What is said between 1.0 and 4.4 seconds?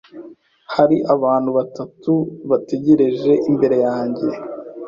abantu batatu bategereje imbere yanjye.